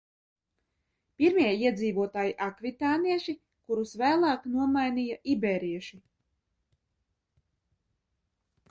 [1.21, 3.35] Pirmie iedzīvotāji– akvitānieši,
[3.69, 6.03] kurus vēlāk nomainīja ibērieši.